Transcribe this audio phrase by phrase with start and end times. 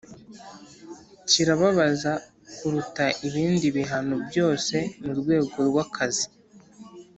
[1.29, 2.11] Kirababaza
[2.57, 6.25] kuruta ibindi bihano byose mu rwego rw’akazi